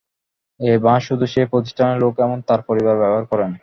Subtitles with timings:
[0.59, 3.51] এই বাস শুধু সেই প্রতিষ্ঠানেরই লোক এবং তাঁর পরিবার ব্যবহার করবেন।